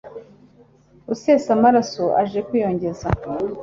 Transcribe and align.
usesa 1.13 1.49
amaraso 1.57 2.03
aje 2.21 2.39
kwiyongeza 2.47 3.07